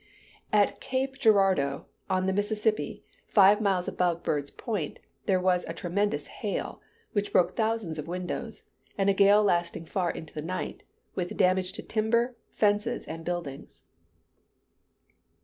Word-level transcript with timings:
At 0.51 0.81
Cape 0.81 1.19
Girardeau, 1.19 1.85
on 2.09 2.25
the 2.25 2.33
Mississippi, 2.33 3.03
fifty 3.27 3.61
miles 3.63 3.87
above 3.87 4.23
Bird's 4.23 4.49
Point, 4.49 4.97
there 5.27 5.39
was 5.39 5.63
a 5.65 5.75
tremendous 5.75 6.25
hail, 6.25 6.81
which 7.11 7.31
broke 7.31 7.55
thousands 7.55 7.99
of 7.99 8.07
windows, 8.07 8.63
and 8.97 9.11
a 9.11 9.13
gale 9.13 9.43
lasting 9.43 9.85
far 9.85 10.09
into 10.09 10.33
the 10.33 10.41
night, 10.41 10.81
with 11.13 11.37
damage 11.37 11.71
to 11.73 11.83
timber, 11.83 12.35
fences, 12.51 13.05
and 13.05 13.23
buildings. 13.23 13.83